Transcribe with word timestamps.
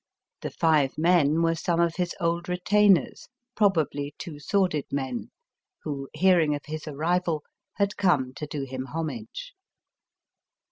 The 0.41 0.49
five 0.49 0.97
men 0.97 1.43
were 1.43 1.53
some 1.53 1.79
of 1.79 1.97
his 1.97 2.15
old 2.19 2.49
retainers, 2.49 3.29
probably 3.55 4.15
two 4.17 4.39
sworded 4.39 4.85
men, 4.91 5.29
who, 5.83 6.09
hearing 6.15 6.55
of 6.55 6.65
his 6.65 6.87
arrival, 6.87 7.43
had 7.75 7.97
come 7.97 8.33
to 8.37 8.47
do 8.47 8.63
him 8.63 8.85
homage. 8.87 9.53